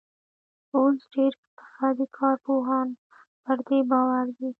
[0.75, 2.87] اوس ډېر اقتصادي کارپوهان
[3.43, 4.49] پر دې باور دي